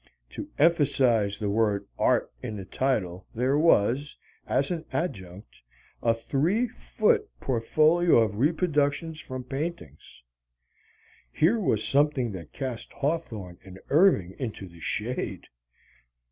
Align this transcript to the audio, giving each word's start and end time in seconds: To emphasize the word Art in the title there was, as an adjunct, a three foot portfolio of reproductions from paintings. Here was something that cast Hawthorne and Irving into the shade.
To 0.31 0.49
emphasize 0.57 1.37
the 1.37 1.51
word 1.51 1.85
Art 1.99 2.33
in 2.41 2.57
the 2.57 2.65
title 2.65 3.27
there 3.35 3.55
was, 3.55 4.17
as 4.47 4.71
an 4.71 4.83
adjunct, 4.91 5.57
a 6.01 6.15
three 6.15 6.67
foot 6.67 7.29
portfolio 7.39 8.17
of 8.17 8.39
reproductions 8.39 9.19
from 9.21 9.43
paintings. 9.43 10.23
Here 11.31 11.59
was 11.59 11.87
something 11.87 12.31
that 12.31 12.51
cast 12.51 12.91
Hawthorne 12.93 13.59
and 13.63 13.79
Irving 13.91 14.33
into 14.39 14.67
the 14.67 14.79
shade. 14.79 15.45